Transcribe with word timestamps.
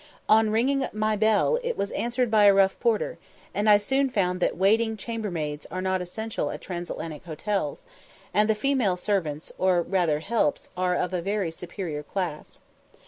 On 0.27 0.49
ringing 0.49 0.87
my 0.93 1.15
bell, 1.15 1.59
it 1.61 1.77
was 1.77 1.91
answered 1.91 2.31
by 2.31 2.45
a 2.45 2.53
rough 2.55 2.79
porter, 2.79 3.19
and 3.53 3.69
I 3.69 3.77
soon 3.77 4.09
found 4.09 4.39
that 4.39 4.57
waiting 4.57 4.97
chambermaids 4.97 5.67
are 5.67 5.79
not 5.79 6.01
essential 6.01 6.49
at 6.49 6.59
Transatlantic 6.61 7.23
hotels; 7.25 7.85
and 8.33 8.49
the 8.49 8.55
female 8.55 8.97
servants, 8.97 9.51
or 9.59 9.83
rather 9.83 10.17
helps, 10.21 10.71
are 10.75 10.95
of 10.95 11.13
a 11.13 11.21
very 11.21 11.51
superior 11.51 12.01
class. 12.01 12.61